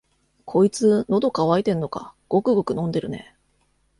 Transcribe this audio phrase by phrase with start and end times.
[0.45, 3.35] こいつ、のど渇いてんのか、ごくごく飲んでるね。